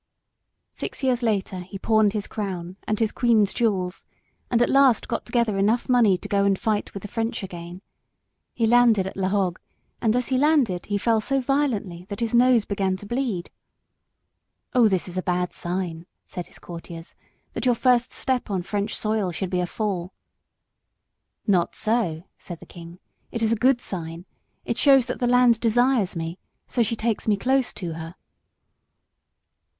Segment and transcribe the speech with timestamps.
[0.73, 4.07] Six years later he pawned his crown and his queen's jewels,
[4.49, 7.83] and at last got together enough money to go and fight with the French again.
[8.55, 9.59] He landed at La Hogue,
[10.01, 13.51] and as he landed he fell so violently that his nose began to bleed.
[14.73, 17.13] "Oh, this is a bad sign," said his courtiers,
[17.53, 20.13] "that your first step on French soil should be a fall."
[21.45, 22.97] "Not so," said the king.
[23.31, 24.25] "It is a good sign.
[24.65, 28.15] It shows that the land desires me: so she takes me close to her."